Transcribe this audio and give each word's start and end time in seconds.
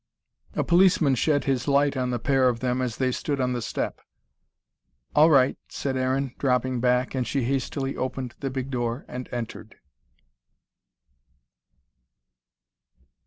A 0.55 0.63
policeman 0.63 1.13
shed 1.13 1.43
his 1.43 1.67
light 1.67 1.95
on 1.95 2.09
the 2.09 2.17
pair 2.17 2.49
of 2.49 2.59
them 2.59 2.81
as 2.81 2.97
they 2.97 3.11
stood 3.11 3.39
on 3.39 3.53
the 3.53 3.61
step. 3.61 4.01
"All 5.15 5.29
right," 5.29 5.59
said 5.69 5.95
Aaron, 5.95 6.33
dropping 6.39 6.79
back, 6.79 7.13
and 7.13 7.27
she 7.27 7.43
hastily 7.43 7.95
opened 7.95 8.33
the 8.39 8.49
big 8.49 8.71
door, 8.71 9.05
and 9.07 9.29
entered. 9.31 9.75